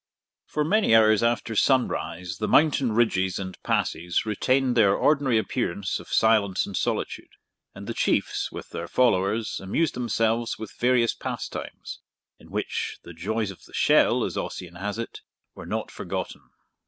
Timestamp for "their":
4.75-4.95, 8.71-8.87